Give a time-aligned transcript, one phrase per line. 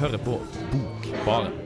[0.00, 0.40] hører på
[0.72, 1.62] Bokbaren.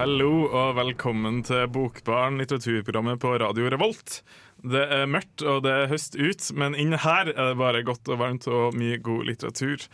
[0.00, 4.22] Hallo og velkommen til Bokbarn, litteraturprogrammet på Radio Revolt.
[4.64, 8.08] Det er mørkt og det er høst ut, men inn her er det bare godt
[8.08, 9.84] og varmt og mye god litteratur.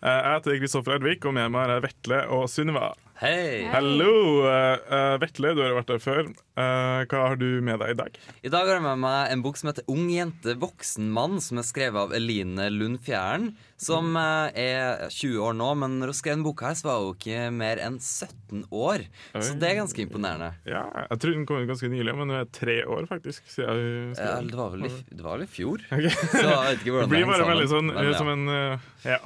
[0.00, 2.94] Eh, Jeg heter Kristoffer Edvik, og med meg er Vetle og Sunniva.
[3.20, 3.66] Hei!
[3.68, 4.46] Hallo!
[4.46, 6.30] Uh, eh, Vetle, du har vært der før.
[6.56, 8.14] Uh, Hva har du med deg i dag?
[8.40, 11.60] I dag har jeg med meg en bok som heter 'Ung jente, voksen mann', som
[11.60, 13.50] er skrevet av Eline Lund Fjæren.
[13.76, 17.00] Som eh, er 20 år nå, men når hun skrev den boka, her, så var
[17.04, 19.04] hun ikke mer enn 17 år.
[19.36, 20.54] Så det er ganske imponerende.
[20.68, 23.44] Ja, Jeg tror den kom ut ganske nylig, men hun er tre år, faktisk.
[23.52, 26.08] Siden hun skrev Ja, det, var vel i, det var vel i fjor, Okay.
[26.08, 27.92] så jeg vet ikke Det hvordan det blir bare veldig sånn.
[27.92, 28.16] Men, ja.
[28.16, 29.20] som en Ja.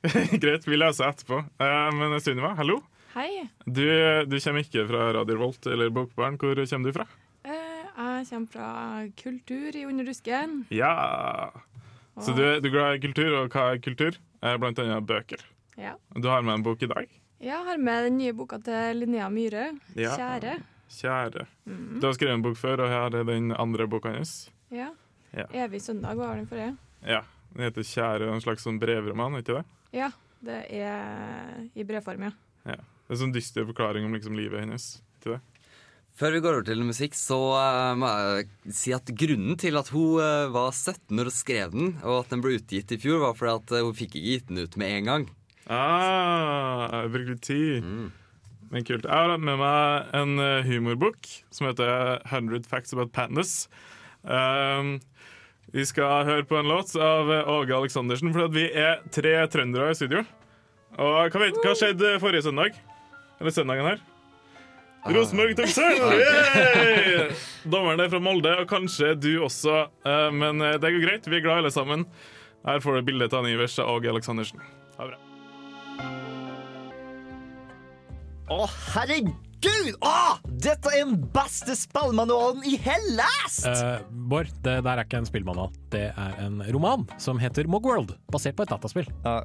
[0.42, 1.38] Greit, vi leser etterpå.
[1.60, 2.78] Eh, Men Sunniva, hallo.
[3.14, 3.42] Hei.
[3.66, 3.82] Du,
[4.30, 6.38] du kommer ikke fra Radio Volt eller Bokbarn.
[6.40, 7.06] Hvor kommer du fra?
[7.44, 8.70] Eh, jeg kommer fra
[9.20, 10.62] kultur i Underdusken.
[10.72, 11.50] Ja!
[12.20, 14.16] Så du, du er glad i kultur, og hva er kultur?
[14.42, 15.42] Eh, Blant annet bøker.
[15.80, 15.94] Ja.
[16.16, 17.08] Du har med en bok i dag.
[17.40, 20.10] Ja, Jeg har med den nye boka til Linnea Myhre, Ja.
[20.16, 20.58] 'Kjære'.
[20.90, 21.46] Kjære.
[21.66, 22.00] Mm.
[22.00, 24.50] Du har skrevet en bok før, og her er den andre boka hennes.
[24.70, 24.90] Ja.
[25.32, 25.46] Ja.
[25.52, 26.76] 'Evig søndag' var den forrige.
[27.06, 27.20] Ja.
[27.54, 29.64] Den heter 'Kjære', en slags sånn brevroman, ikke det?
[29.94, 30.10] Ja,
[30.44, 32.34] det er i brevform, ja.
[32.64, 32.78] Ja.
[32.80, 35.00] Det er en sånn dyster forklaring om liksom livet hennes.
[35.22, 35.40] til det?
[36.20, 39.88] Før vi går over til musikk, så uh, må jeg si at grunnen til at
[39.94, 43.22] hun uh, var 17 når hun skrev den, og at den ble utgitt i fjor,
[43.22, 45.28] var fordi at eh, hun fikk ikke gitt den ut med en gang.
[45.70, 47.86] Ah, jeg bruker litt tid.
[47.86, 48.08] Mm.
[48.70, 49.06] Men kult.
[49.06, 53.64] Jeg har hatt med meg en humorbok som heter 100 Facts About Patness.
[54.22, 54.98] Um,
[55.74, 59.92] vi skal høre på en låt av eh, Åge Aleksandersen, for vi er tre trøndere
[59.92, 60.24] i studio.
[60.98, 62.78] Og hva, vet, hva skjedde forrige søndag?
[63.40, 64.00] Eller søndagen her?
[65.08, 66.02] Rosenborg tok sølv!
[66.20, 67.30] Yay!
[67.72, 69.86] Dommeren er fra Molde, og kanskje du også.
[70.04, 71.28] eh, men eh, det går greit.
[71.30, 72.04] Vi er glad alle sammen.
[72.66, 74.60] Her får du bilde av Ivers og Åge Aleksandersen.
[74.98, 75.20] Ha det bra.
[78.50, 78.66] Å,
[78.96, 79.49] herregud!
[79.60, 80.12] Å,
[80.62, 83.66] dette er den beste spillmanualen i hellest!
[83.66, 83.66] last!
[83.68, 85.72] Eh, Bård, det der er ikke en spillmanual.
[85.92, 89.10] Det er en roman som heter Mogworld, basert på et dataspill.
[89.26, 89.42] Uh,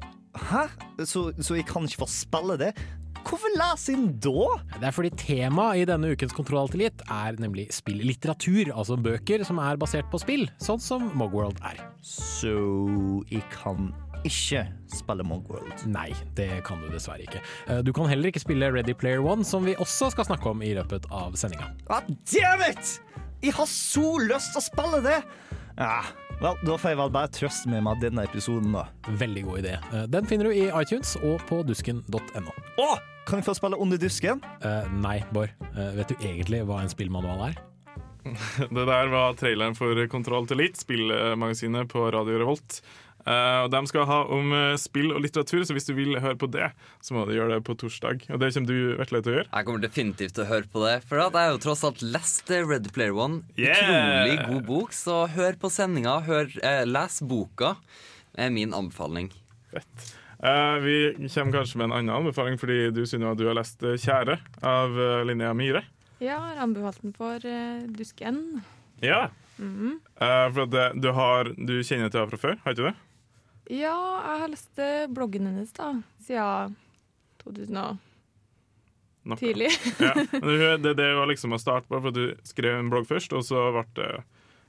[0.48, 0.66] hæ?
[1.04, 2.72] Så, så jeg kan ikke få spille det?
[3.26, 4.48] Hvorfor leser jeg den da?
[4.76, 9.76] Det er fordi temaet i denne ukens Kontroll er nemlig spilllitteratur, altså bøker som er
[9.76, 11.82] basert på spill, sånn som Mogworld er.
[12.06, 12.54] Så
[13.28, 13.90] jeg kan
[14.28, 15.86] ikke spille Mogworld.
[15.90, 17.40] Nei, det kan du dessverre ikke.
[17.70, 20.62] Eh, Du kan heller ikke spille Ready Player One, som vi også skal snakke om
[20.66, 21.70] i løpet av sendinga.
[21.88, 22.96] Ah, damn it!
[23.44, 25.18] Jeg har så lyst til å spille det!
[25.76, 26.00] Ja,
[26.40, 28.86] vel, da får jeg vel bare trøste meg med denne episoden, da.
[29.20, 29.74] Veldig god idé.
[29.92, 32.54] Eh, Den finner du i iTunes og på dusken.no.
[32.80, 32.96] Oh,
[33.28, 34.40] kan jeg få spille Under dusken?
[34.64, 35.50] Uh, nei, Bård.
[35.74, 37.56] Uh, vet du egentlig hva en spillmanual er?
[38.76, 42.80] Det der var traileren for Kontroll til Litt, spillmagasinet på Radio Revolt.
[43.26, 46.38] Eh, og De skal ha om eh, spill og litteratur, så hvis du vil høre
[46.38, 46.70] på det,
[47.02, 48.28] så må du gjøre det på torsdag.
[48.30, 49.48] Og det kommer du Vetle til å gjøre.
[49.50, 52.04] Jeg kommer definitivt til å høre på det, for at jeg har jo tross alt
[52.06, 53.42] lest Red Player One.
[53.58, 53.80] Yeah!
[53.80, 56.20] Utrolig god bok, så hør på sendinga,
[56.62, 57.74] eh, les boka,
[58.38, 59.32] er min anbefaling.
[59.72, 60.12] Fett.
[60.36, 60.96] Uh, vi
[61.32, 64.94] kommer kanskje med en annen anbefaling, fordi du Sunniva, du har lest 'Kjære' av
[65.26, 65.82] Linnea Myhre.
[66.20, 68.62] Ja, Jeg har anbefalt den for Dusk Dusken.
[69.02, 69.30] Ja.
[69.58, 69.94] Mm -hmm.
[70.20, 72.88] uh, for at det, du, har, du kjenner til henne fra før, har ikke du
[72.88, 72.94] det?
[73.72, 76.76] Ja, jeg har lest eh, bloggen hennes da, siden
[77.42, 78.02] 2000 og
[79.26, 79.38] Noe.
[79.40, 79.72] tidlig.
[80.02, 80.12] Ja.
[80.78, 83.64] Det, det var liksom å starte på, for du skrev en blogg først, og så
[83.74, 84.10] ble det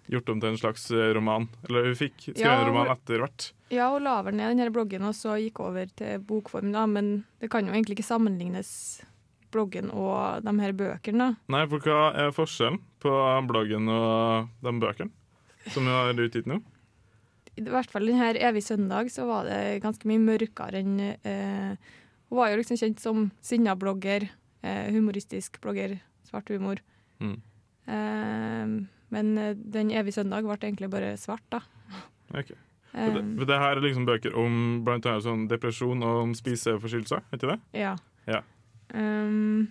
[0.08, 1.46] gjort om til en slags eh, roman.
[1.68, 3.50] Eller hun fikk skrevet Ja, en roman etter hvert.
[3.74, 6.85] Ja, hun la vel ned den her bloggen og så gikk over til bokform, da,
[6.90, 8.72] men det kan jo egentlig ikke sammenlignes
[9.53, 11.29] bloggen og de her bøkene.
[11.53, 13.14] Nei, for hva er forskjellen på
[13.47, 15.14] bloggen og de bøkene
[15.73, 16.61] som hun har utgitt nå?
[17.57, 21.73] I hvert fall denne evige Evig søndag så var det ganske mye mørkere enn eh,
[22.29, 24.27] Hun var jo liksom kjent som sinna blogger,
[24.61, 25.95] eh, humoristisk blogger,
[26.27, 26.81] svart humor.
[27.23, 27.37] Mm.
[27.87, 28.67] Eh,
[29.15, 31.63] men eh, den Evig søndag ble egentlig bare svart, da.
[32.35, 32.53] Ok.
[32.97, 34.53] Eh, For det, for det her er liksom bøker om
[34.87, 37.57] blant annet sånn depresjon og om spiseforstyrrelser, er ikke det?
[37.77, 37.91] ja.
[38.31, 38.39] Ja.
[38.95, 39.67] Um,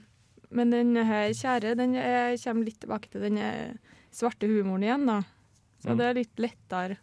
[0.52, 1.96] men den her kjære, den
[2.44, 3.72] kommer litt tilbake til den eh,
[4.14, 5.16] svarte humoren igjen, da.
[5.82, 5.98] Så Mm.
[5.98, 6.98] det er litt lettere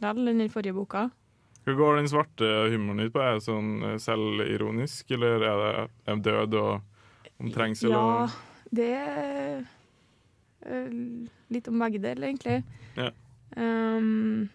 [0.00, 1.06] likevel enn den forrige boka.
[1.66, 3.22] Hva går den svarte humoren ut på?
[3.22, 7.90] Er det sånn eh, selvironisk, eller er det en død og om trengsel?
[7.90, 8.28] Ja,
[8.70, 9.64] det er
[10.66, 10.92] eh,
[11.52, 12.60] litt om begge deler, egentlig.
[12.98, 13.10] Ja.
[13.56, 14.48] Um,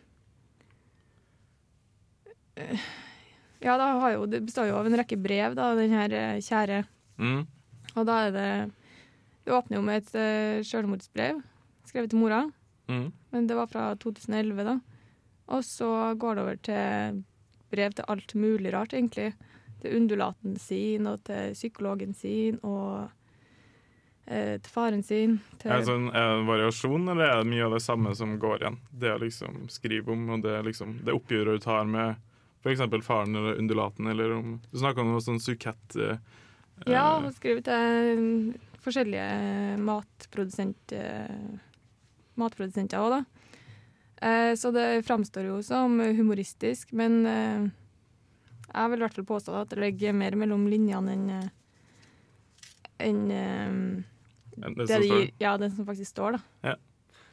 [3.61, 3.75] Ja,
[4.13, 6.81] jo, det består jo av en rekke brev, da, den her kjære.
[7.21, 7.43] Mm.
[7.95, 8.49] Og da er det
[9.45, 11.39] Det åpner jo med et uh, selvmordsbrev
[11.89, 12.43] skrevet til mora,
[12.89, 13.11] Mm.
[13.31, 14.73] men det var fra 2011, da.
[15.51, 15.89] Og så
[16.19, 17.24] går det over til
[17.71, 19.31] brev til alt mulig rart, egentlig.
[19.81, 23.09] Til undulaten sin, og til psykologen sin, og
[24.27, 25.39] eh, til faren sin.
[25.57, 28.13] Til, Er det, sånn, er det en variasjon, eller er det mye av det samme
[28.18, 28.77] som går igjen?
[28.92, 32.19] Det å liksom skrive om, og det, liksom, det oppgjøret du tar med
[32.62, 32.83] f.eks.
[33.07, 35.95] faren eller undulaten, eller om Du snakka om noe sånn sukett...
[35.98, 36.18] eh,
[36.89, 39.81] Ja, hun og skrevet til mm, forskjellige eh,
[42.38, 43.40] matprodusenter òg, da.
[44.21, 47.65] Eh, så det framstår jo som humoristisk, men eh,
[48.71, 51.50] jeg vil i hvert fall påstå at det ligger mer mellom linjene enn eh,
[53.01, 53.77] enn en
[54.62, 56.75] det det, de, ja, det som faktisk står, da.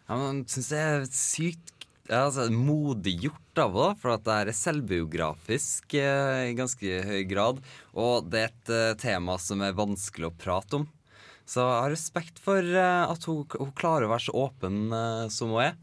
[0.09, 1.75] Ja, men syns det er sykt
[2.09, 7.21] ja, altså, modig gjort av henne, for at det er selvbiografisk eh, i ganske høy
[7.29, 7.61] grad.
[7.93, 10.87] Og det er et eh, tema som er vanskelig å prate om.
[11.49, 15.27] Så jeg har respekt for eh, at hun, hun klarer å være så åpen eh,
[15.33, 15.77] som hun er.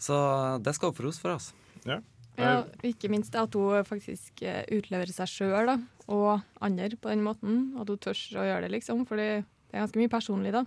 [0.00, 0.16] Så
[0.64, 1.54] det skal hun få ros for, altså.
[1.84, 2.00] Ja.
[2.34, 5.70] Ja, ikke minst at hun faktisk eh, utleverer seg sjøl
[6.10, 7.60] og andre på den måten.
[7.78, 9.04] At hun tør å gjøre det, liksom.
[9.06, 10.64] For det er ganske mye personlig, da.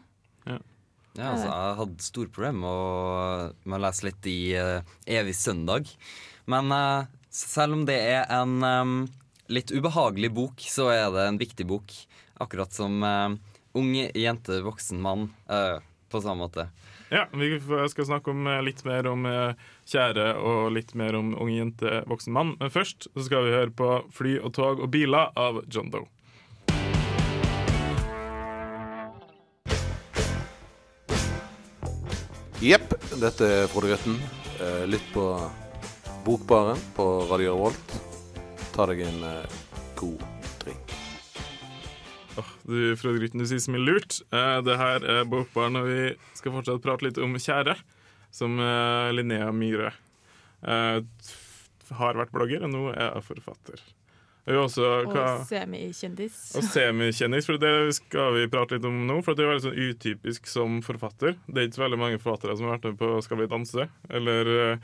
[1.17, 5.89] Ja, altså, jeg hadde store problemer med å, lese litt i uh, Evig søndag.
[6.45, 8.97] Men uh, selv om det er en um,
[9.49, 11.95] litt ubehagelig bok, så er det en viktig bok.
[12.43, 13.33] Akkurat som uh,
[13.77, 15.31] ung jente, voksen mann.
[16.07, 16.69] på samme måte.
[17.09, 17.59] Ja, vi
[17.89, 19.55] skal snakke om eh, litt mer om eh,
[19.87, 22.55] kjære og litt mer om ung jente, voksen mann.
[22.59, 26.07] Men først så skal vi høre på Fly og tog og biler av John Doe.
[32.57, 34.17] Jepp, dette er Frode Grøtten.
[34.59, 35.29] Eh, Lytt på
[36.27, 37.99] Bokbaren på Radio Revolt.
[38.75, 39.23] Ta deg en
[39.97, 40.36] god
[42.67, 44.19] du, som er lurt.
[44.31, 46.01] Eh, det her er bokbarn, og vi
[46.37, 47.77] skal fortsatt prate litt om kjære,
[48.33, 49.93] som eh, Linnea Myhre
[50.63, 50.99] eh,
[51.97, 53.85] har vært blogger, og nå er jeg forfatter.
[54.47, 55.17] Og også Og
[55.49, 56.37] semikjendis.
[56.55, 59.17] og semikjendis, for det skal vi prate litt om nå.
[59.25, 61.35] For det er veldig sånn utypisk som forfatter.
[61.49, 63.89] Det er ikke så veldig mange forfattere som har vært med på Skal vi danse,
[64.07, 64.79] eller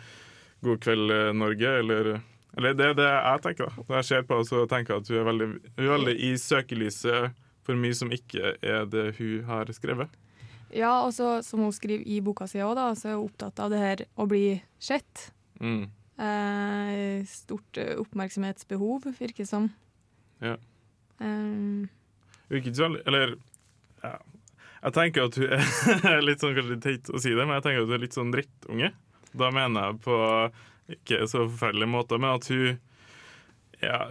[0.68, 2.12] God kveld, Norge, eller
[2.58, 3.70] eller det er det jeg tenker.
[3.70, 3.84] da.
[3.88, 5.48] Når jeg ser på det, så tenker jeg at hun er veldig,
[5.78, 10.12] hun er veldig i søkelyset for mye som ikke er det hun har skrevet.
[10.74, 13.74] Ja, og så som hun skriver i boka si òg, så er hun opptatt av
[13.74, 15.30] det her å bli sett.
[15.62, 15.86] Mm.
[16.24, 19.70] Eh, stort eh, oppmerksomhetsbehov, virker det som.
[20.44, 20.58] Ja.
[21.18, 21.90] Um,
[22.50, 23.36] Virker ikke så Eller
[24.02, 24.18] ja.
[24.84, 27.86] Jeg tenker at hun er litt sånn kanskje teit å si det, men jeg tenker
[27.86, 28.90] at hun er litt sånn drittunge.
[29.34, 30.18] Da mener jeg på
[30.92, 32.82] ikke så forferdelige måter, men at hun
[33.80, 34.02] ja,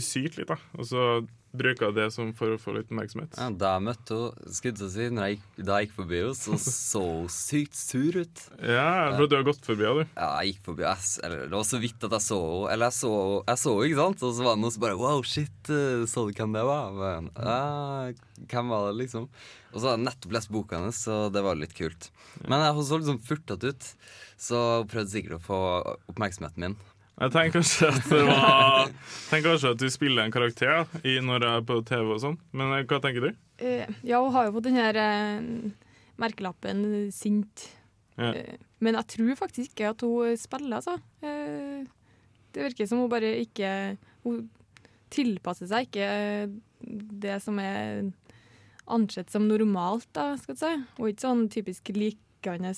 [0.00, 0.56] syter litt, da.
[0.78, 1.04] Og så
[1.52, 3.34] bruker det som for å få litt oppmerksomhet.
[3.36, 6.56] Ja, da jeg møtte henne, skulle si, jeg, gikk- da jeg gikk forbi henne, så
[6.62, 8.44] så hun sykt sur ut.
[8.64, 10.14] Ja, for du har gått forbi henne, du.
[10.16, 12.72] Ja, jeg gikk forbi jeg, eller, Det var så vidt at jeg så henne.
[12.72, 13.12] Eller jeg så
[13.74, 14.22] henne, ikke sant?
[14.28, 16.96] Og så var det noen som bare Wow, shit, eh, så du hvem det var?
[17.02, 18.12] Men, ja,
[18.52, 19.28] hvem var det, liksom?
[19.72, 22.10] Og så hadde jeg nettopp lest boka hennes, så det var litt kult.
[22.48, 23.86] Men hun så liksom furtete ut,
[24.36, 25.60] så hun prøvde sikkert å få
[26.12, 26.76] oppmerksomheten min.
[27.22, 28.88] Jeg tenker kanskje at det var
[29.30, 32.38] Tenker kanskje at du spiller en karakter i når jeg er på TV og sånn,
[32.50, 33.36] men eh, hva tenker du?
[33.62, 36.82] Uh, ja, hun har jo fått den her uh, merkelappen
[37.14, 37.68] sint.
[38.18, 38.32] Ja.
[38.34, 40.98] Uh, men jeg tror faktisk ikke at hun spiller, altså.
[42.52, 43.68] Det virker som hun bare ikke
[44.26, 44.42] Hun
[45.14, 46.08] tilpasser seg ikke
[47.22, 48.10] det som er
[48.90, 50.72] ansett som normalt, da, skal du si.
[50.98, 52.74] Hun er ikke sånn typisk likende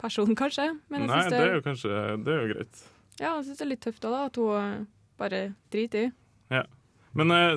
[0.00, 0.70] person, kanskje.
[0.88, 2.84] Men Nei, synes det er jo kanskje Det er jo greit.
[3.22, 4.84] Ja, jeg syns det er litt tøft da, at hun eh,
[5.20, 6.12] bare driter i.
[7.12, 7.52] Men eh,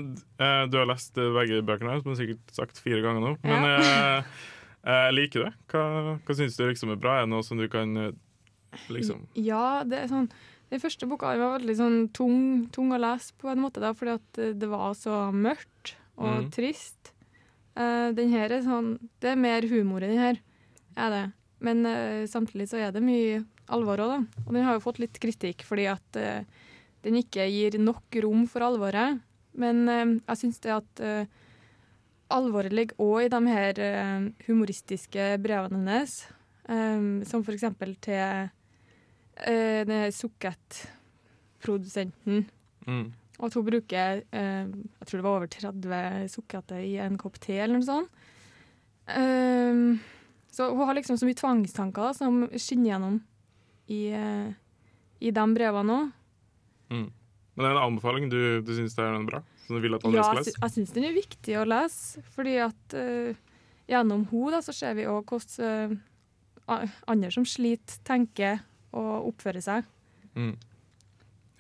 [0.46, 3.32] eh, du har lest eh, begge bøkene, som du sikkert sagt fire ganger nå.
[3.46, 4.42] Men eh,
[4.86, 5.54] jeg liker det.
[5.72, 5.86] Hva,
[6.20, 7.20] hva syns du liksom er bra?
[7.20, 8.12] Er det noe som du kan eh,
[8.92, 10.28] liksom Ja, det er sånn
[10.72, 14.18] Den første boka var veldig sånn tung, tung å lese på en måte, da, fordi
[14.18, 16.52] at eh, det var så mørkt og mm.
[16.56, 17.12] trist.
[17.76, 20.40] Eh, den her er sånn Det er mer humor i den her,
[21.00, 21.26] er det.
[21.64, 24.44] Men eh, samtidig så er det mye alvor òg, da.
[24.46, 26.46] Og den har jo fått litt kritikk fordi at uh,
[27.06, 29.22] den ikke gir nok rom for alvoret.
[29.58, 31.24] Men uh, jeg syns det at uh,
[32.36, 33.74] alvoret ligger òg i de her
[34.48, 36.14] humoristiske brevene hennes,
[36.66, 38.50] Um, som for eksempel til uh,
[39.86, 42.50] den her sukkettprodusenten.
[42.88, 43.14] mm.
[43.38, 44.24] Og at hun bruker jeg
[45.06, 48.10] tror det var over 30 sukkerter i en kopp te, eller noe sånt.
[49.12, 50.00] Um,
[50.50, 53.20] så hun har liksom så mye tvangstanker da, som skinner gjennom
[53.88, 54.54] i, eh,
[55.22, 56.12] i de brevene òg.
[56.94, 57.08] Mm.
[57.56, 58.30] Men det er en anbefaling.
[58.30, 59.42] Du, du syns det er bra?
[59.66, 60.60] Som du vil at alle Ja, skal lese?
[60.62, 63.32] jeg syns den er viktig å lese, fordi at uh,
[63.90, 65.96] gjennom henne så ser vi òg hvordan
[66.68, 68.60] uh, andre som sliter, tenker
[68.96, 69.88] og oppfører seg.
[70.36, 70.54] Mm.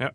[0.03, 0.11] Ja.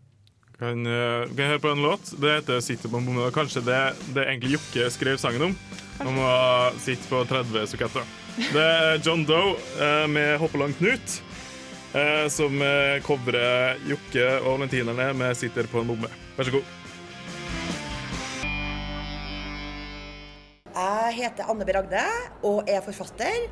[0.59, 2.13] Kan, uh, kan jeg høre på en låt?
[2.21, 3.33] Det heter 'Sitter på en bombe'.
[3.33, 3.81] Kanskje det,
[4.13, 5.57] det egentlig Jokke skrev sangen om.
[6.01, 6.31] Om å
[6.81, 8.05] sitte på 30 suketter.
[8.37, 11.30] Det er John Doe med 'Hoppelang Knut', eh,
[12.31, 16.13] som uh, covrer Jokke og valentinerne med 'Sitter på en bombe'.
[16.37, 16.80] Vær så god.
[20.81, 21.73] Jeg heter Anne B.
[21.75, 22.01] Ragde
[22.47, 23.43] og er forfatter.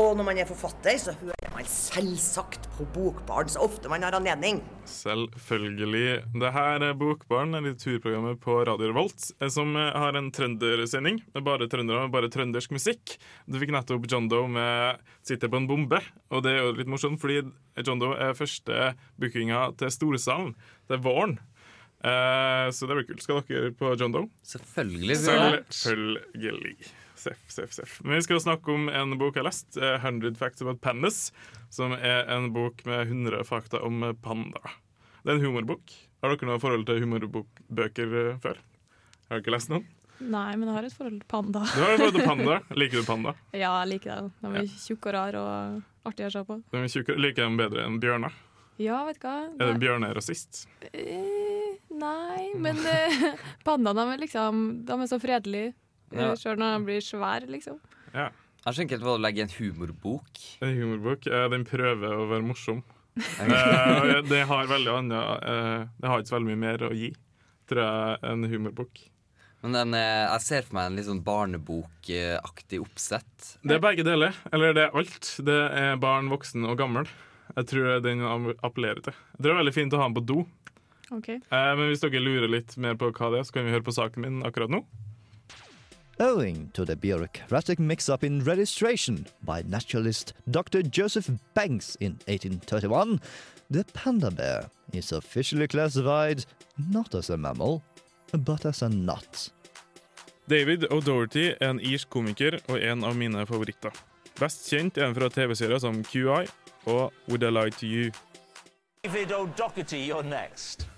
[0.00, 4.14] Og når man er forfatter, så hører man selvsagt på Bokbarn så ofte man har
[4.16, 4.62] anledning.
[4.88, 6.22] Selvfølgelig.
[6.40, 11.68] Det her er Bokbarn, litteraturprogrammet på Radio Revolt, eh, som eh, har en trøndersending bare
[11.68, 13.18] trøndere og bare trøndersk musikk.
[13.44, 16.88] Du fikk nettopp John Doe med 'Sitter på en bombe', og det er jo litt
[16.88, 17.42] morsomt, fordi
[17.84, 20.54] John Doe er første bookinga til Storsalen
[20.88, 21.36] er våren.
[22.04, 23.22] Eh, så det blir kult.
[23.24, 24.28] Skal dere på John Doe?
[24.46, 25.16] Selvfølgelig.
[25.18, 26.76] Selvfølgelig.
[27.18, 27.96] Seff, seff, seff.
[28.04, 31.32] Men vi skal snakke om en bok jeg har lest, eh, 100 Facts About Pandas,
[31.74, 34.62] som er en bok med 100 fakta om eh, panda.
[35.24, 35.90] Det er en humorbok.
[36.22, 38.60] Har dere noe forhold til humorbøker eh, før?
[39.28, 39.88] Har dere ikke lest noen?
[40.18, 41.60] Nei, men jeg har et forhold til panda.
[41.74, 42.54] Du har et forhold til panda.
[42.78, 43.34] Liker du panda?
[43.54, 44.32] Ja, jeg liker det.
[44.42, 46.60] De er tjukke og rare og artige å se på.
[46.72, 47.18] De er tjukke.
[47.18, 48.34] Liker dem bedre enn bjørner?
[48.78, 49.36] Ja, vet du hva.
[49.58, 50.64] Er det bjørnerasist?
[50.92, 51.57] Eh,
[52.00, 53.22] nei, men eh,
[53.66, 55.72] pandaene de er liksom De er så fredelige.
[56.14, 56.30] Ja.
[56.30, 56.36] Ja.
[56.40, 57.80] Sjøl når de blir svære, liksom.
[58.14, 58.30] Ja.
[58.64, 60.40] Jeg skjønner ikke helt hva du legger i en humorbok.
[60.66, 61.28] En humorbok.
[61.30, 62.84] Eh, Den prøver å være morsom.
[63.18, 67.08] Eh, det har veldig annet eh, Det har ikke så veldig mye mer å gi,
[67.66, 69.00] tror jeg, en humorbok.
[69.64, 73.56] Men den, eh, jeg ser for meg en litt sånn barnebokaktig oppsett.
[73.66, 74.36] Det er begge deler.
[74.54, 75.32] Eller det er alt.
[75.42, 77.10] Det er barn, voksen og gammel.
[77.56, 78.22] Jeg tror den
[78.62, 79.16] appellerer til.
[79.34, 80.38] Jeg tror det er veldig fint å ha den på do.
[81.10, 81.28] Ok.
[81.28, 83.86] Eh, men hvis dere lurer litt mer på hva det er, så kan vi høre
[83.86, 84.82] på saken min akkurat nå.
[86.20, 90.82] Owing to the bureaucratic mix-up in registration by naturalist Dr.
[90.82, 93.20] Joseph Banks in 1831,
[93.70, 96.44] the panda bear is officially classified
[96.90, 97.82] not as a mammal,
[98.32, 99.50] but as a nut.
[100.48, 103.94] David O'Doherty er en irsk komiker og en av mine favoritter.
[104.40, 106.48] Best kjent er han fra TV-serier som QI
[106.88, 108.10] og Would I Lie to You.
[109.04, 110.88] David O'Doherty, you're next.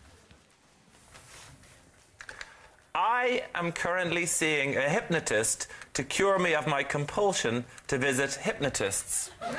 [2.95, 9.31] I am currently seeing a hypnotist to cure me of my compulsion to visit hypnotists.
[9.41, 9.53] I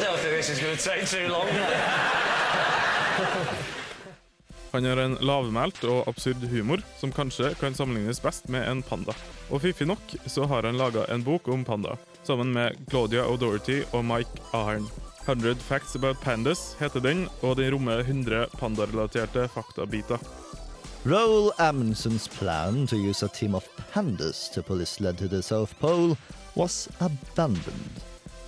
[0.00, 1.48] don't think this is going to take too long.
[4.72, 9.12] Han har en lavmælt og absurd humor som kanskje kan sammenlignes best med en panda.
[9.50, 13.82] Og fiffig nok så har han laga en bok om panda, sammen med Claudia O'Doherty
[13.92, 15.07] og Mike Ahern.
[15.28, 20.16] 100 Facts About Pandas heter den, og den rommer 100 pandarelaterte faktabiter.
[21.04, 25.42] Roel Amundsen's plan to use a team of pandas to pull his sled to the
[25.42, 26.16] South Pole
[26.54, 28.00] was abandoned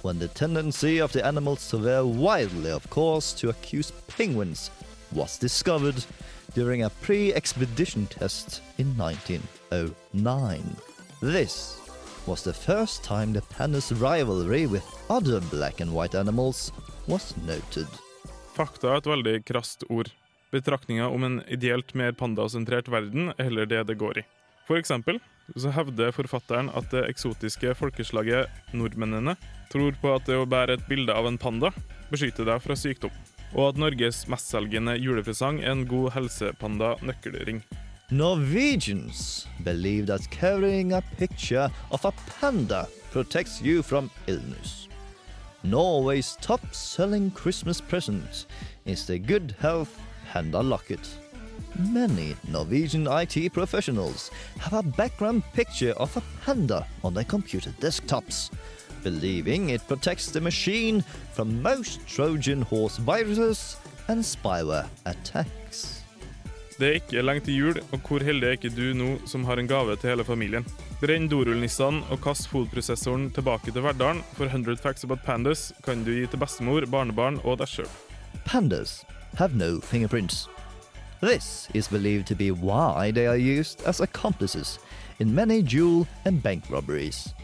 [0.03, 4.71] when the tendency of the animals to veer wildly of course to accuse penguins
[5.13, 6.03] was discovered
[6.55, 10.77] during a pre-expedition test in 1909.
[11.21, 11.77] This
[12.27, 16.73] was the first time the pandas' rivalry with other black and white animals
[17.07, 17.89] was noted.
[18.57, 20.11] Fakta er et veldig krast ord.
[20.51, 24.25] Betraktninga om en ideelt mer pandasentrert verden er heller det det går i.
[24.67, 25.21] For eksempel
[25.59, 29.35] så hevder forfatteren at det eksotiske folkeslaget nordmennene
[29.73, 31.73] tror på at det å bære et bilde av en panda
[32.11, 33.15] beskytter deg fra sykdom,
[33.55, 37.63] og at Norges mestselgende julepresang er en god helsepanda-nøkkelring.
[38.13, 44.89] Norwegians believe that carrying a picture of a panda protects you from illness.
[45.63, 48.47] Norway's top selling Christmas present
[48.85, 49.97] is the Good Health
[50.29, 51.09] Panda Locket.
[51.79, 58.51] Many Norwegian IT professionals have a background picture of a panda on their computer desktops,
[59.05, 63.77] believing it protects the machine from most Trojan horse viruses
[64.09, 65.60] and spyware attacks.
[66.81, 69.61] Det er ikke lenge til jul, og hvor heldig er ikke du nå som har
[69.61, 70.65] en gave til hele familien?
[71.03, 76.15] Brenn dorullnissene og kast fotprosessoren tilbake til Verdalen, for 100 facts about pandas kan du
[76.15, 77.91] gi til bestemor, barnebarn og deg sjøl.
[78.49, 79.05] Pandas
[79.37, 80.49] have no fingerprints.
[81.21, 84.79] This is believed to be why they are used as accomplices
[85.19, 87.35] in many jewel and bank robberies.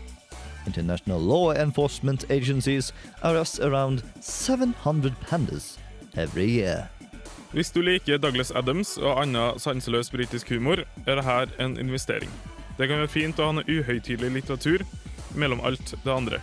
[0.67, 2.91] International law enforcement agencies
[3.23, 5.77] arrest around 700 pandas
[6.17, 6.89] every year.
[7.57, 12.29] Hvis du liker Douglas Adams og annen sanseløs britisk humor, er dette en investering.
[12.77, 14.85] Det kan være fint å ha noe uhøytidelig litteratur
[15.33, 16.43] mellom alt det andre.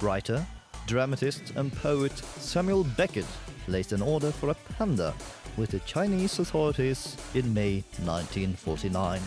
[0.00, 0.40] Writer
[0.88, 3.28] dramatist and poet Samuel Beckett
[3.66, 5.12] placed an order for a panda
[5.58, 9.20] with the Chinese authorities in May 1949.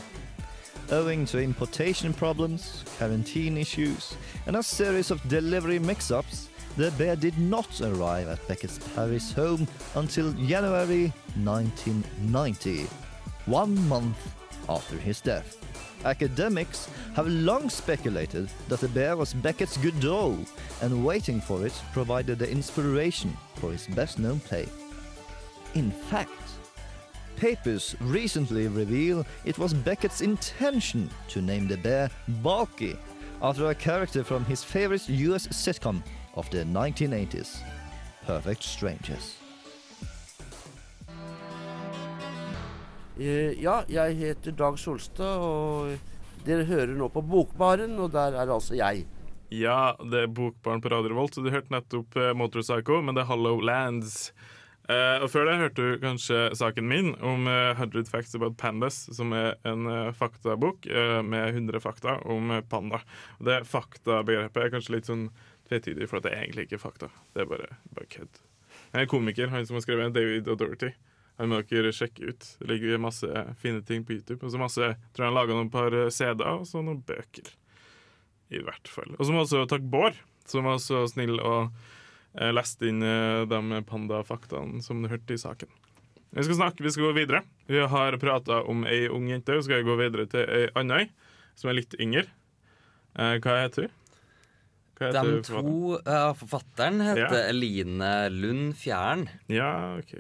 [0.90, 4.18] Owing to importation problems, quarantine issues,
[4.48, 9.34] and a series of delivery mix ups, the bear did not arrive at Beckett's Paris
[9.34, 11.12] home until January
[11.44, 12.86] 1990,
[13.48, 14.36] one month
[14.70, 15.58] after his death.
[16.06, 20.38] Academics have long speculated that the bear was Beckett's Godot,
[20.84, 24.68] and waiting for it provided the inspiration for his best known play.
[25.74, 26.30] In fact,
[27.38, 32.12] papers recently reveal it was Beckett's intention to name the bear
[32.44, 32.98] Balky
[33.42, 36.04] after a character from his favorite US sitcom
[36.38, 37.58] of the 1980s,
[38.26, 39.38] Perfect Strangers.
[43.20, 45.98] Eh, Ja, jeg heter Dag Solstad, og
[46.46, 49.08] dere hører nå på Bokbaren, og der er altså jeg.
[49.50, 53.26] Ja, det er Bokbaren på Radio Revolt, så du hørte nettopp eh, Motorpsycho, men det
[53.26, 54.30] er Hollow Lands.
[54.88, 59.02] Uh, og Før det hørte du kanskje saken min om uh, 100 Facts About Pandas,
[59.12, 60.88] som er en uh, faktabok
[61.28, 63.02] med 100 fakta om panda.
[63.42, 65.26] Og Det faktabegrepet er kanskje litt sånn
[65.68, 67.12] tvetydig, for det er egentlig ikke fakta.
[67.36, 68.42] Det er bare, bare kødd.
[68.96, 70.94] Er komiker, han som har skrevet David O'Doherty.
[71.38, 72.48] Han må dere sjekke ut.
[72.60, 74.42] Det ligger masse fine ting på YouTube.
[74.42, 77.52] Og så masse, tror jeg han laga noen par eh, CD-er og så noen bøker.
[78.50, 79.14] I hvert fall.
[79.18, 81.68] Og så må jeg også takke Bård, som var så snill og
[82.40, 85.70] eh, leste inn eh, de pandafaktaene som du hørte i saken.
[86.32, 87.44] Vi skal snakke, vi skal gå videre.
[87.70, 91.06] Vi har prata om ei ung jente, så skal jeg gå videre til ei anna
[91.58, 92.26] som er litt yngre.
[93.18, 93.96] Eh, hva heter hun?
[94.98, 95.64] De to
[96.00, 97.50] uh, forfatteren heter Ja.
[97.52, 99.28] Eline Lund Fjæren.
[99.54, 100.16] Ja, OK.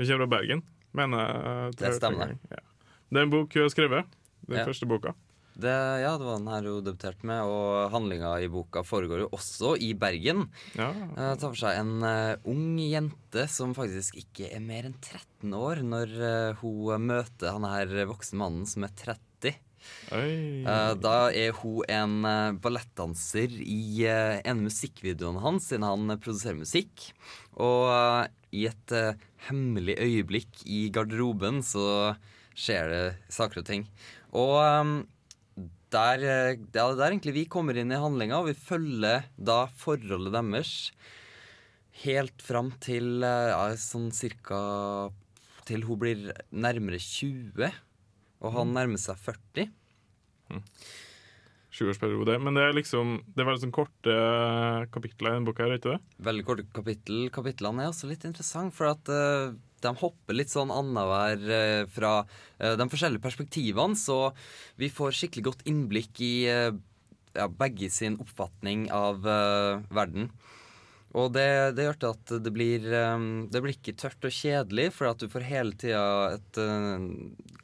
[0.00, 0.62] Hun kommer fra Bergen,
[0.96, 1.74] mener jeg.
[1.82, 2.36] Det stemmer.
[2.50, 2.62] Ja.
[3.10, 4.14] Det er en bok hun har skrevet.
[4.48, 4.64] Den Ja.
[4.64, 5.12] første boka.
[5.60, 5.68] Det,
[6.00, 9.74] ja, det var den her hun debuterte med, og handlinga i boka foregår jo også
[9.82, 10.46] i Bergen.
[10.78, 10.88] Ja.
[11.12, 15.52] Uh, tar for seg en uh, ung jente som faktisk ikke er mer enn 13
[15.52, 19.20] år når uh, hun møter han her voksne mannen som er 30.
[20.10, 26.58] Eh, da er hun en uh, ballettdanser i uh, en musikkvideoen hans, siden han produserer
[26.58, 27.10] musikk.
[27.60, 27.90] Og
[28.56, 28.94] i et
[29.46, 32.16] hemmelig øyeblikk i garderoben så
[32.58, 33.86] skjer det saker og ting.
[34.34, 34.94] Og um,
[35.90, 40.34] der, ja, det er egentlig vi kommer inn i handlinga, og vi følger da forholdet
[40.34, 40.74] deres
[42.04, 44.60] helt fram til ja, sånn cirka
[45.68, 47.74] Til hun blir nærmere 20,
[48.40, 49.70] og han nærmer seg 40.
[51.70, 52.34] Sjuårsperiode.
[52.42, 54.14] Men det er liksom Det er veldig sånn korte
[54.90, 56.20] kapitler i denne boka, er det ikke det?
[56.28, 57.24] Veldig korte kapittel.
[57.32, 62.14] Kapitlene er også litt interessant, for at uh, de hopper litt sånn annenhver uh, fra
[62.24, 64.32] uh, de forskjellige perspektivene, så
[64.80, 66.72] vi får skikkelig godt innblikk i eh,
[67.36, 70.30] ja, begge sin oppfatning av eh, verden.
[71.18, 75.10] Og det, det gjør at det blir eh, Det blir ikke tørt og kjedelig, for
[75.10, 76.04] at du får hele tida
[76.36, 77.08] et eh,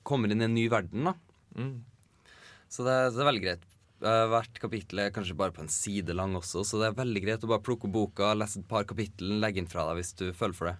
[0.06, 1.14] Kommer inn i en ny verden, da.
[1.56, 1.76] Mm.
[2.70, 3.64] Så det, det er veldig greit.
[3.96, 7.46] Hvert kapittel er kanskje bare på en side lang også, så det er veldig greit
[7.46, 10.58] å bare plukke boka, lese et par kapittel, legge inn fra deg hvis du føler
[10.58, 10.74] for det.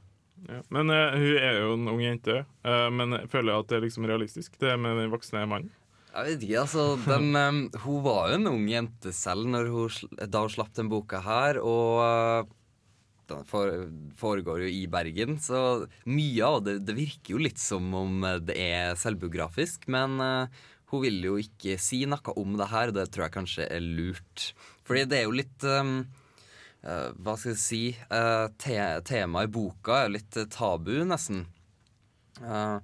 [0.51, 0.61] Ja.
[0.75, 2.43] Men uh, hun er jo en ung jente.
[2.67, 5.73] uh, men jeg føler at det er liksom realistisk, det med den voksne mannen.
[6.17, 10.45] Jeg vet ikke, altså den, em, Hun var jo en ung jente selv hun, da
[10.45, 12.55] hun slapp den boka her, og eh,
[13.27, 13.43] den
[14.17, 18.55] foregår jo i Bergen, så mye av det, det virker jo litt som om det
[18.55, 23.09] er selvbiografisk, men eh, hun vil jo ikke si noe om det her, og det
[23.11, 24.53] tror jeg kanskje er lurt.
[24.87, 25.97] Fordi det er jo litt um,
[26.87, 31.43] uh, Hva skal jeg si uh, te, Temaet i boka er jo litt tabu, nesten.
[32.45, 32.79] Eh,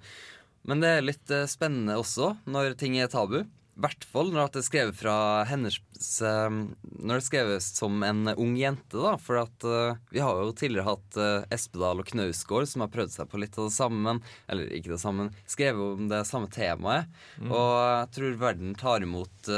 [0.69, 3.41] men det er litt eh, spennende også når ting er tabu.
[3.73, 5.15] I hvert fall når det er skrevet fra
[5.49, 5.79] hennes
[6.21, 9.15] eh, Når det er skrevet som en ung jente, da.
[9.17, 11.19] For at eh, vi har jo tidligere hatt
[11.57, 14.19] Espedal og Knausgård som har prøvd seg på litt av det samme.
[14.47, 17.09] Eller ikke det samme, skrevet om det samme temaet.
[17.49, 19.49] Og jeg tror verden tar imot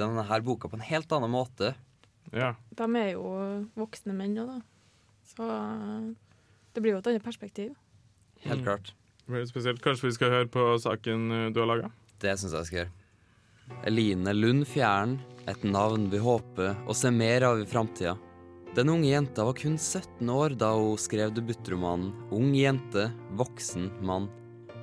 [0.00, 1.74] denne her boka på en helt annen måte.
[2.34, 2.54] Ja.
[2.76, 3.24] De er jo
[3.78, 4.60] voksne menn òg, da.
[5.30, 5.46] Så
[6.74, 7.76] det blir jo et annet perspektiv.
[8.42, 8.64] Helt Mm.
[8.66, 8.92] klart.
[9.30, 9.82] Litt spesielt.
[9.84, 11.90] Kanskje vi skal høre på saken eh, du har laga?
[12.20, 12.96] Det syns jeg skal gjøre.
[13.86, 18.16] Eline Lund Fjæren, et navn vi håper å se mer av i framtida.
[18.74, 24.28] Den unge jenta var kun 17 år da hun skrev debutromanen 'Ung jente, voksen mann'.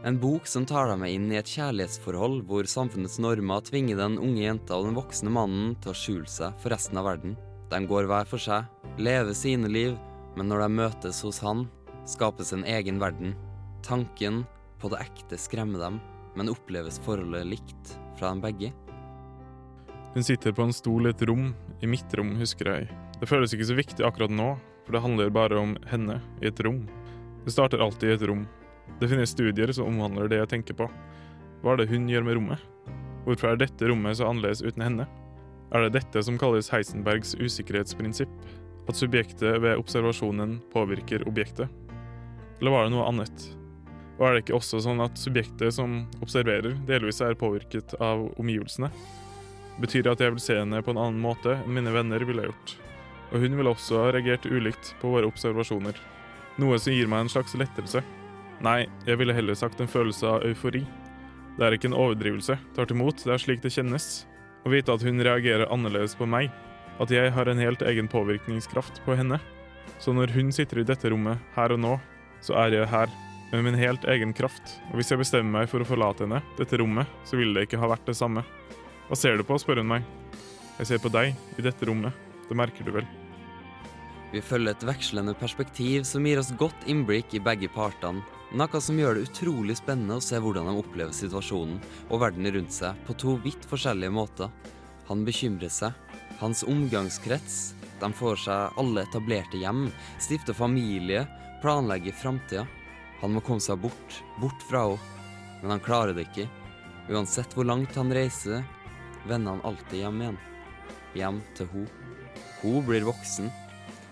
[0.03, 4.19] En bok som tar deg med inn i et kjærlighetsforhold hvor samfunnets normer tvinger den
[4.19, 7.35] unge jenta og den voksne mannen til å skjule seg for resten av verden.
[7.71, 8.67] De går hver for seg,
[8.99, 9.97] lever sine liv,
[10.37, 11.65] men når de møtes hos han,
[12.07, 13.35] skapes en egen verden.
[13.87, 14.41] Tanken
[14.81, 16.01] på det ekte skremmer dem,
[16.35, 18.73] men oppleves forholdet likt fra dem begge?
[20.13, 22.89] Hun sitter på en stol i et rom, i mitt rom, husker jeg.
[23.21, 24.49] Det føles ikke så viktig akkurat nå,
[24.83, 26.81] for det handler bare om henne i et rom.
[27.45, 28.41] Det starter alltid i et rom.
[28.99, 30.89] Det finnes studier som omhandler det jeg tenker på.
[31.61, 32.65] Hva er det hun gjør med rommet?
[33.23, 35.05] Hvorfor er dette rommet så annerledes uten henne?
[35.71, 38.35] Er det dette som kalles Heisenbergs usikkerhetsprinsipp?
[38.87, 41.71] At subjektet ved observasjonen påvirker objektet?
[42.59, 43.47] Eller var det noe annet?
[44.17, 48.89] Og er det ikke også sånn at subjektet som observerer, delvis er påvirket av omgivelsene?
[49.77, 52.47] Betyr det at jeg vil se henne på en annen måte enn mine venner ville
[52.47, 52.77] gjort?
[53.29, 55.97] Og hun ville også ha reagert ulikt på våre observasjoner.
[56.57, 58.01] Noe som gir meg en slags lettelse.
[58.65, 60.81] Nei, jeg ville heller sagt en følelse av eufori.
[61.57, 62.57] Det er ikke en overdrivelse.
[62.73, 64.25] Tvert imot, det er slik det kjennes.
[64.65, 66.49] Å vite at hun reagerer annerledes på meg.
[66.97, 69.37] At jeg har en helt egen påvirkningskraft på henne.
[70.01, 71.95] Så når hun sitter i dette rommet, her og nå,
[72.41, 73.13] så er jeg her.
[73.51, 74.73] Med min helt egen kraft.
[74.91, 77.79] Og hvis jeg bestemmer meg for å forlate henne, dette rommet, så ville det ikke
[77.79, 78.43] ha vært det samme.
[79.07, 80.07] Hva ser du på, spør hun meg.
[80.81, 82.15] Jeg ser på deg, i dette rommet.
[82.49, 83.07] Det merker du vel.
[84.33, 88.25] Vi følger et vekslende perspektiv som gir oss godt innblikk i begge partene.
[88.59, 92.75] Noe som gjør det utrolig spennende å se hvordan de opplever situasjonen og verden rundt
[92.75, 94.51] seg på to vidt forskjellige måter.
[95.07, 95.95] Han bekymrer seg.
[96.41, 97.77] Hans omgangskrets.
[97.99, 99.87] De får seg alle etablerte hjem,
[100.19, 101.23] stifter familie,
[101.63, 102.67] planlegger framtida.
[103.21, 105.13] Han må komme seg bort, bort fra henne.
[105.61, 106.45] Men han klarer det ikke.
[107.09, 108.61] Uansett hvor langt han reiser,
[109.25, 110.41] vender han alltid hjem igjen.
[111.17, 112.11] Hjem til henne.
[112.61, 113.49] Hun blir voksen.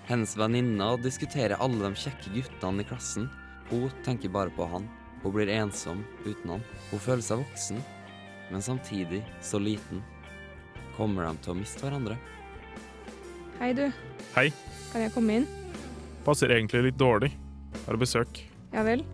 [0.06, 3.30] Hennes venninner diskuterer alle de kjekke guttene i klassen.
[3.70, 4.88] Hun tenker bare på han.
[5.24, 6.66] Hun blir ensom uten han.
[6.92, 7.82] Hun føler seg voksen,
[8.52, 10.04] men samtidig så liten.
[10.98, 12.18] Kommer de til å miste hverandre?
[13.60, 13.88] Hei, du.
[14.36, 14.50] Hei.
[14.92, 15.48] Kan jeg komme inn?
[16.26, 17.34] Passer egentlig litt dårlig.
[17.86, 18.55] Har besøk.
[18.76, 19.06] Ja vel?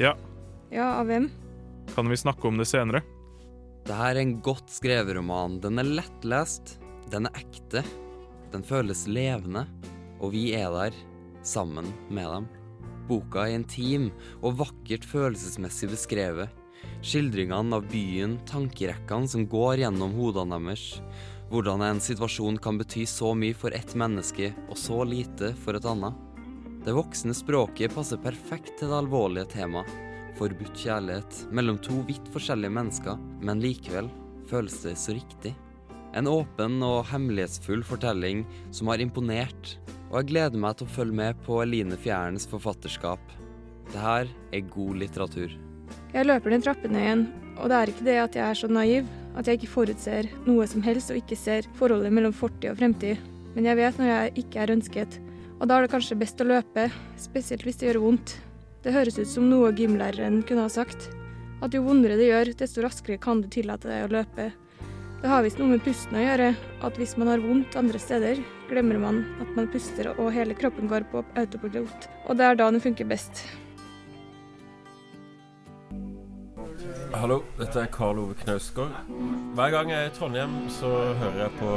[0.00, 0.14] Ja,
[0.72, 1.28] Ja, av hvem?
[1.94, 3.00] kan vi snakke om det senere?
[3.84, 5.58] Det her er en godt skrevet roman.
[5.60, 6.76] Den er lettlest.
[7.10, 7.82] Den er ekte.
[8.52, 9.66] Den føles levende.
[10.20, 10.96] Og vi er der,
[11.42, 12.48] sammen med dem.
[13.08, 14.10] Boka er intim
[14.42, 16.52] og vakkert følelsesmessig beskrevet.
[17.00, 21.00] Skildringene av byen, tankerekkene som går gjennom hodene deres.
[21.48, 25.88] Hvordan en situasjon kan bety så mye for ett menneske, og så lite for et
[25.88, 26.12] annet.
[26.84, 29.90] Det voksne språket passer perfekt til det alvorlige temaet.
[30.38, 34.06] Forbudt kjærlighet mellom to vidt forskjellige mennesker, men likevel
[34.48, 35.54] føles det så riktig.
[36.16, 39.74] En åpen og hemmelighetsfull fortelling som har imponert,
[40.08, 43.20] og jeg gleder meg til å følge med på Eline Fjærens forfatterskap.
[43.90, 45.52] Det her er god litteratur.
[46.14, 47.26] Jeg løper den trappen igjen,
[47.58, 50.66] og det er ikke det at jeg er så naiv, at jeg ikke forutser noe
[50.70, 53.20] som helst og ikke ser forholdet mellom fortid og fremtid.
[53.56, 55.18] Men jeg vet når jeg ikke er ønsket,
[55.58, 56.86] og da er det kanskje best å løpe,
[57.18, 58.36] spesielt hvis det gjør vondt.
[58.84, 61.08] Det høres ut som noe gymlæreren kunne ha sagt.
[61.64, 64.52] At jo vondere det gjør, desto raskere kan du tillate deg å løpe.
[65.18, 66.52] Det har visst noe med pusten å gjøre,
[66.86, 68.38] at hvis man har vondt andre steder,
[68.70, 72.06] glemmer man at man puster og hele kroppen går på autopilot.
[72.28, 73.42] Og det er da den funker best.
[77.16, 78.92] Hallo, dette er Karl Ove Knausgård.
[79.56, 81.70] Hver gang jeg er i Trondheim, så hører jeg på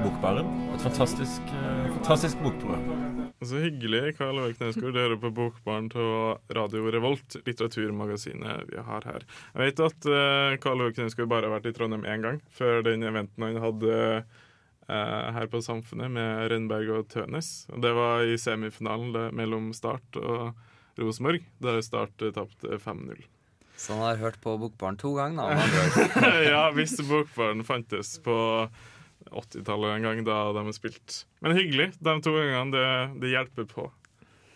[0.00, 0.48] Bokbaren.
[0.74, 3.28] Et fantastisk, eh, fantastisk bokprogram.
[3.38, 4.96] Så hyggelig, Karl Ove Knausgård.
[4.96, 9.28] Du hører på Bokbaren til Radio Revolt, litteraturmagasinet vi har her.
[9.54, 12.82] Jeg vet at uh, Karl Ove Knausgård bare har vært i Trondheim én gang, før
[12.82, 17.68] den eventen han hadde eh, her på Samfunnet med Rønberg og Tønes.
[17.70, 20.50] Det var i semifinalen mellom Start og
[20.98, 23.37] Rosenborg, der Start tapte 5-0.
[23.78, 26.32] Så han har hørt på Bokbarn to ganger, da.
[26.52, 28.34] ja, hvis Bokbarn fantes på
[29.30, 31.20] 80-tallet en gang, da de har spilt.
[31.44, 32.72] Men hyggelig, de to gangene.
[32.74, 32.88] Det,
[33.22, 33.86] det hjelper på.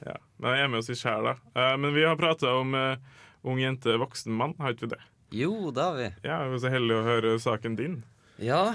[0.03, 0.17] Ja.
[0.43, 1.37] Men jeg er med oss i sjæl, da.
[1.55, 5.03] Eh, men vi har prata om uh, ung jente, voksen mann, har ikke vi det?
[5.45, 6.09] Jo, det har vi.
[6.27, 8.01] Ja, Vi er så heldige å høre saken din.
[8.43, 8.75] Ja,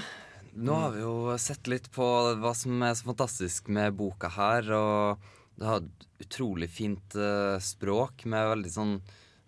[0.57, 2.05] nå har vi jo sett litt på
[2.39, 5.27] hva som er så fantastisk med boka her, og
[5.59, 5.85] det har
[6.23, 8.95] utrolig fint eh, språk med veldig sånn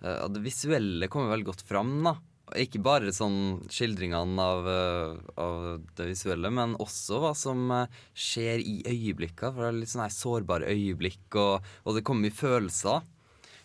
[0.04, 2.16] eh, Det visuelle kommer veldig godt fram, da.
[2.58, 8.64] Ikke bare sånn skildringene av, uh, av det visuelle, men også hva som eh, skjer
[8.64, 9.52] i øyeblikka.
[9.54, 13.06] For det er litt sånn her sårbare øyeblikk, og, og det kommer mye følelser.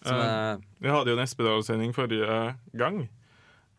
[0.05, 2.41] Som er, vi hadde jo en Espedal-sending forrige
[2.77, 3.07] gang.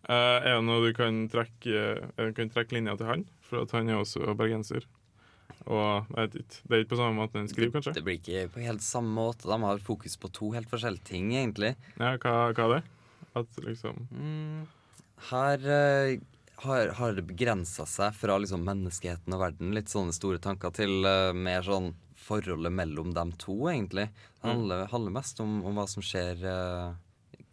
[0.09, 1.83] Er det noe du kan trekke,
[2.17, 3.27] kan trekke linja til han?
[3.45, 4.89] For at han er også bergenser.
[5.65, 7.95] Og vet det er ikke på samme måte en skriver, kanskje?
[7.97, 9.47] det blir ikke på helt samme måte.
[9.49, 11.73] De har fokus på to helt forskjellige ting, egentlig.
[11.97, 12.81] Ja, hva, hva er det?
[13.41, 14.65] At liksom Mm.
[15.31, 16.19] Her uh,
[16.65, 21.07] har, har det begrensa seg fra liksom menneskeheten og verden, litt sånne store tanker, til
[21.07, 21.93] uh, mer sånn
[22.25, 24.09] forholdet mellom dem to, egentlig.
[24.41, 26.93] Det handler, handler mest om, om hva som skjer uh,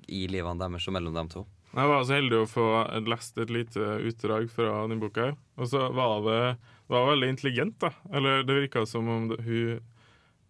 [0.08, 1.46] i livene deres og mellom dem to.
[1.72, 2.66] Jeg var så heldig å få
[3.08, 5.30] lest et lite utdrag fra denne boka.
[5.56, 6.40] Og så var det,
[6.92, 7.78] det var veldig intelligent.
[7.80, 9.80] da Eller Det virka som om det, hun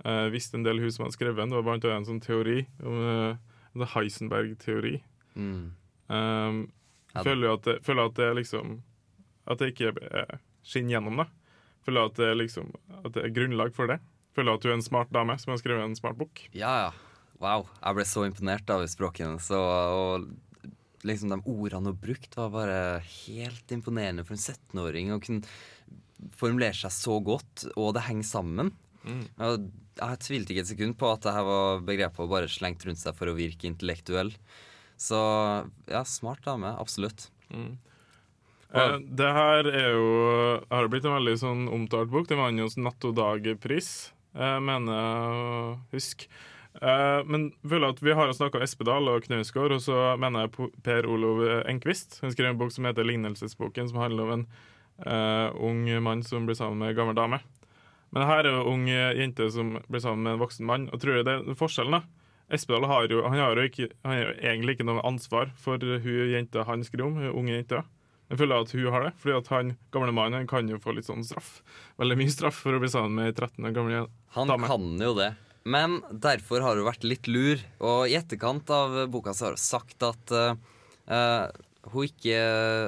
[0.05, 1.51] eh, visste en del, hun som hadde skrevet den.
[1.53, 3.37] Det var blant annet en sånn teori om uh,
[3.77, 4.97] en Heisenberg-teori.
[5.37, 5.73] Mm.
[6.09, 6.63] Um,
[7.13, 7.23] Ja.
[7.23, 8.83] føler at det, føler at det liksom
[9.47, 9.93] At det ikke
[10.65, 11.27] skinner gjennom, da.
[11.85, 12.71] Føler at det er liksom
[13.05, 13.99] At det er grunnlag for det.
[14.33, 16.41] Føler at du er en smart dame som har skrevet en smart bok.
[16.57, 16.93] Ja, ja.
[17.43, 17.67] Wow.
[17.83, 19.51] Jeg ble så imponert av språket hennes.
[19.53, 22.79] Og, og liksom de ordene hun brukte, var bare
[23.27, 25.13] helt imponerende for en 17-åring.
[25.13, 25.43] Å kunne
[26.39, 28.73] formulere seg så godt, og det henger sammen.
[29.03, 29.25] Mm.
[29.27, 29.63] Jeg,
[29.99, 33.31] jeg tvilte ikke et sekund på at dette var begrepet bare slengt rundt seg for
[33.31, 34.33] å virke intellektuell.
[35.03, 35.19] Så
[35.91, 36.77] ja, smart dame.
[36.79, 37.31] Absolutt.
[37.51, 37.75] Mm.
[38.73, 40.07] Eh, det her er jo
[40.71, 42.29] har blitt en veldig sånn omtalt bok.
[42.31, 46.27] Den vant jo Natt og dag-pris, eh, mener jeg husk.
[46.81, 50.71] Eh, men føler at vi har snakka om Espedal og Knausgård, og så mener jeg
[50.83, 52.21] Per Olov Enquist.
[52.23, 54.47] Han skrev en bok som heter 'Lignelsesboken', som handler om en
[55.07, 57.41] eh, ung mann som blir sammen med en gammel dame.
[58.13, 60.91] Men her er jo ung jente som blir sammen med en voksen mann.
[60.93, 62.23] Og tror jeg det er forskjellen, da.
[62.53, 65.81] Espedal har jo, han har jo ikke, han har jo egentlig ikke noe ansvar for
[65.81, 67.81] hun jenta han skriver om, hun unge jenta.
[68.33, 70.95] Jeg føler at hun har det, fordi at han gamle mannen han kan jo få
[70.97, 71.59] litt sånn straff.
[72.01, 74.69] Veldig mye straff for å bli sammen med ei 13 år gammel Han dame.
[74.69, 75.33] kan jo det.
[75.65, 77.61] Men derfor har hun vært litt lur.
[77.85, 80.57] Og i etterkant av boka så har hun sagt at uh,
[81.07, 81.45] eh,
[81.91, 82.37] hun ikke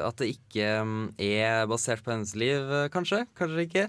[0.07, 3.25] At det ikke mm, er basert på hennes liv, eh, kanskje.
[3.39, 3.89] Kanskje ikke.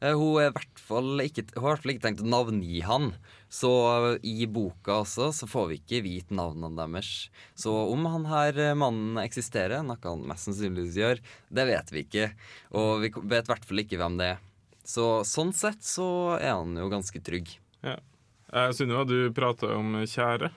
[0.00, 2.30] Eh, hun, er i hvert fall ikke, hun har i hvert fall ikke tenkt å
[2.32, 3.10] navngi han.
[3.52, 3.70] Så
[4.14, 7.28] eh, i boka også så får vi ikke vite navnene deres.
[7.58, 12.04] Så om han her eh, mannen eksisterer, noe han mest sannsynligvis gjør, det vet vi
[12.06, 12.28] ikke.
[12.76, 14.42] Og vi vet i hvert fall ikke hvem det er.
[14.86, 17.56] Så sånn sett så er han jo ganske trygg.
[17.82, 17.96] Ja.
[18.52, 20.52] Eh, Sunniva, du prata om Kjære,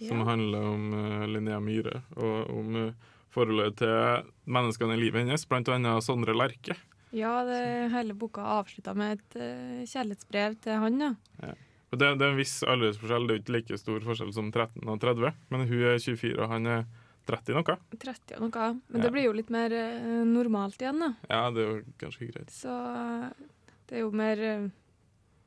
[0.00, 0.26] som Ja.
[0.28, 2.92] handler om eh, Linnea Myhre, og om eh,
[3.34, 6.76] forholdet til menneskene i livet hennes, annet Sondre Lerche.
[7.14, 11.12] Ja, det, hele boka avslutta med et uh, kjærlighetsbrev til han, ja.
[11.42, 11.54] ja.
[11.90, 15.00] Det, det er en viss aldersforskjell, det er ikke like stor forskjell som 13 og
[15.02, 16.84] 30, men hun er 24 og han er
[17.26, 17.76] 30 noe.
[17.98, 18.68] 30 og noe.
[18.88, 19.06] Men Ja.
[19.06, 21.10] det blir jo litt mer uh, normalt igjen, da.
[21.26, 22.54] Ja, det er jo ganske greit.
[22.54, 22.76] Så
[23.90, 24.68] det er jo mer uh,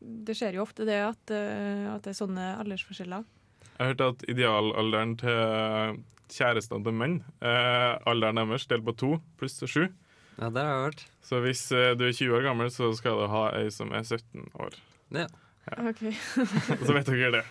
[0.04, 3.24] Det skjer jo ofte det at, at det er sånne aldersforskjeller.
[3.73, 9.12] Jeg har hørt at idealalderen til kjærestene til menn, eh, alderen deres delt på to
[9.39, 9.88] pluss sju.
[10.39, 11.04] Ja, det har jeg hørt.
[11.23, 14.02] Så hvis eh, du er 20 år gammel, så skal du ha ei som er
[14.06, 14.78] 17 år.
[15.13, 15.28] Ja.
[15.78, 16.02] OK.
[16.84, 17.43] Så vet dere det.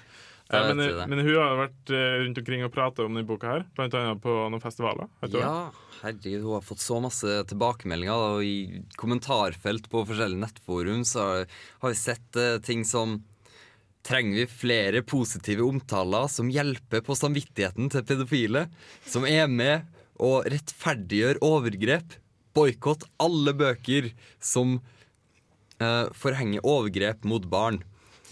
[0.53, 1.07] Eh, men, det.
[1.09, 4.21] men hun har vært eh, rundt omkring og prata om denne boka, her, blant annet
[4.21, 5.09] på noen festivaler.
[5.23, 5.39] Vet du?
[5.41, 5.71] Ja,
[6.03, 8.13] herregud, hun har fått så masse tilbakemeldinger.
[8.13, 11.47] da, Og i kommentarfelt på forskjellige nettforum så har-
[11.87, 13.23] har vi sett eh, ting som
[14.03, 18.67] Trenger vi flere positive omtaler som hjelper på samvittigheten til pedofile?
[19.07, 19.87] Som er med
[20.23, 22.19] og rettferdiggjør overgrep?
[22.53, 24.11] Boikott alle bøker
[24.43, 24.81] som
[25.79, 27.81] eh, forhenger overgrep mot barn.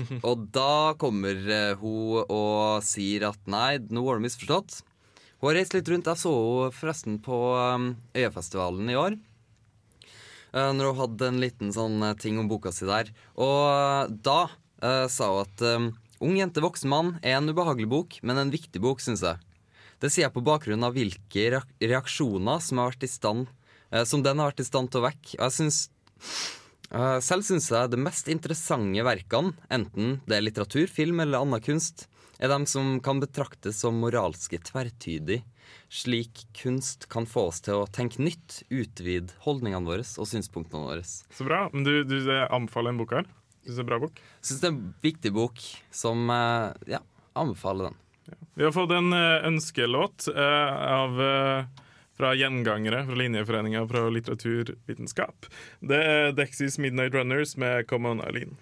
[0.28, 4.80] Og da kommer eh, hun og sier at nei, nå har du misforstått.
[5.40, 6.08] Hun har reist litt rundt.
[6.08, 9.16] Jeg så henne forresten på um, Øyafestivalen i år.
[10.52, 13.08] Uh, når hun hadde en liten sånn eh, ting om boka si der.
[13.40, 14.50] Og uh, da
[14.82, 15.90] eh, sa hun at um,
[16.20, 19.40] Ung jente, voksen mann er en ubehagelig bok, men en viktig bok, syns jeg.
[20.04, 23.48] Det sier jeg på bakgrunn av hvilke reaksjoner som, stand,
[23.88, 25.38] eh, som den har vært i stand til å vekke.
[25.38, 25.78] Og jeg synes
[26.90, 31.62] Eh, selv syns jeg de mest interessante verkene, enten det er litteratur, film eller annen
[31.62, 32.08] kunst,
[32.42, 35.42] er de som kan betraktes som moralske tverrtydig.
[35.92, 41.04] Slik kunst kan få oss til å tenke nytt, utvide holdningene våre og synspunktene våre.
[41.06, 41.68] Så bra.
[41.74, 42.16] Men du, du
[42.48, 43.30] anbefaler en bok her?
[43.64, 44.22] Syns det er en bra bok?
[44.40, 45.60] Syns det er en viktig bok
[45.92, 47.02] som eh, Ja,
[47.38, 47.98] anbefaler den.
[48.54, 51.20] Vi har fått en eh, ønskelåt eh, av
[52.20, 55.46] fra gjengangere fra Linjeforeninga fra litteraturvitenskap.
[55.80, 58.58] Det er Dexys Midnight Runners med Come On Eileen.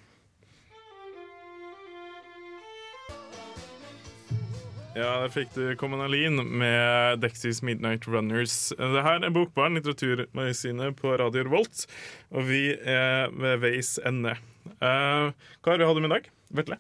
[4.98, 8.72] Ja, der fikk du Kommunalin med Dexys Midnight Runners.
[8.74, 11.84] Det her er Bokbarn, litteraturmagasinet på Radio Revolt,
[12.34, 14.34] og vi er ved veis ende.
[14.80, 16.30] Eh, hva har vi hatt med i dag?
[16.60, 16.78] Vetle?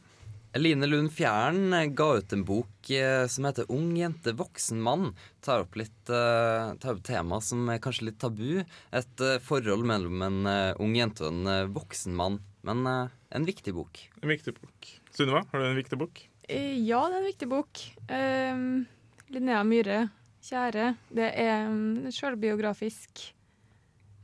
[0.56, 5.12] Line Lund Fjæren ga ut en bok eh, som heter 'Ung jente, voksen mann'.
[5.44, 8.64] Tar opp litt eh, tar opp tema som er kanskje litt tabu.
[8.92, 12.40] Et eh, forhold mellom en eh, ung jente og en eh, voksen mann.
[12.64, 14.00] Men eh, en viktig bok.
[14.22, 14.88] En viktig bok.
[15.12, 16.24] Sunniva, har du en viktig bok?
[16.48, 17.84] Eh, Ja, det er en viktig bok.
[18.08, 18.86] Um,
[19.28, 20.08] Linnea Myhre,
[20.40, 20.96] 'Kjære'.
[21.12, 23.34] Det er en sjølbiografisk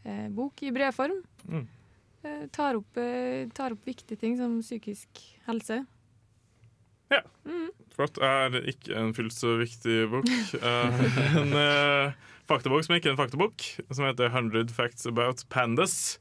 [0.07, 1.21] eh, bok i brevform.
[1.45, 1.67] Mm.
[2.25, 5.83] Eh, tar, opp, eh, tar opp viktige ting som psykisk helse.
[7.13, 7.21] Ja.
[7.95, 8.19] Flott.
[8.19, 10.31] er ikke en fullt så viktig bok.
[10.57, 11.03] Eh,
[11.39, 12.15] en uh,
[12.49, 16.17] faktabok som ikke er en faktabok, som heter 100 Facts About Pandas.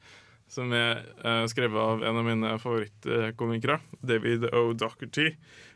[0.51, 4.67] Som er uh, skrevet av en av mine favorittkomikere, David O.
[4.77, 5.31] Docherty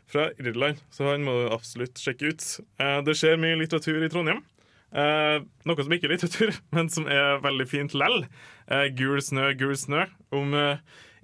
[0.06, 0.84] fra Irland.
[0.94, 2.46] Så han må du absolutt sjekke ut.
[2.78, 4.44] Uh, det skjer mye litteratur i Trondheim.
[4.88, 8.22] Noe som ikke er litteratur, men som er veldig fint lell.
[8.70, 10.04] Eh, gul snø, gul snø.
[10.34, 10.78] Om eh,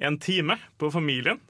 [0.09, 1.41] en time på Familien.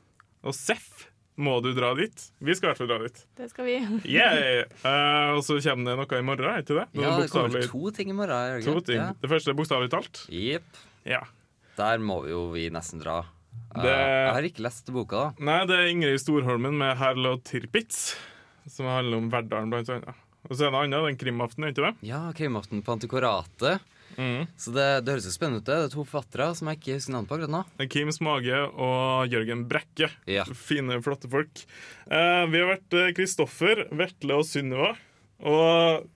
[0.44, 1.06] Og Seff
[1.40, 2.24] må du dra dit.
[2.44, 3.20] Vi skal i hvert fall dra dit.
[3.38, 3.76] Det skal vi.
[4.16, 4.66] Yeah!
[4.84, 6.84] uh, og så kommer det noe i morgen, er ikke det?
[7.00, 8.60] Ja, det kommer to ting i morgen.
[8.66, 9.00] to ting.
[9.00, 9.08] Ja.
[9.18, 10.20] Det første er bokstavelig talt.
[10.30, 10.82] Jepp.
[11.08, 11.22] Ja.
[11.78, 13.22] Der må vi jo vi nesten dra.
[13.74, 15.44] Det- Jeg har ikke lest boka, da.
[15.48, 18.14] Nei, det er Ingrid Storholmen med 'Herl og Tirpitz',
[18.70, 20.14] som handler om Verdalen, blant annet.
[20.48, 21.94] Og så er det en annet, den krimaften, er ikke det?
[22.06, 23.80] Ja, Krimaften på Antikoratet.
[24.18, 24.46] Mm.
[24.60, 25.66] Så det, det høres jo spennende ut.
[25.68, 27.62] Det Det er to forfattere som jeg ikke husker navnet på akkurat nå.
[27.92, 30.10] Kim Smage og Jørgen Brekke.
[30.30, 30.46] Ja.
[30.54, 31.64] Fine, flotte folk.
[32.06, 34.94] Eh, vi har vært Kristoffer, Vetle og Sunniva.
[35.44, 36.08] Og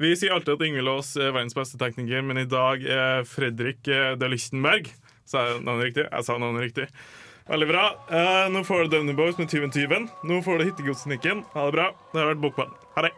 [0.00, 3.90] vi sier alltid at Ingvild Aas er verdens beste tekniker, men i dag er Fredrik
[3.92, 4.88] eh, de Lichtenberg.
[5.28, 6.06] Sa jeg navnet riktig?
[6.08, 6.86] Jeg sa navnet riktig.
[7.50, 7.84] Veldig bra.
[8.08, 10.08] Eh, nå får du Downy Boys med Tyven Tyven.
[10.24, 11.44] Nå får du Hittegodsnikken.
[11.52, 11.90] Ha det bra.
[12.14, 12.72] Det har vært Bokball.
[12.96, 13.12] Ha det.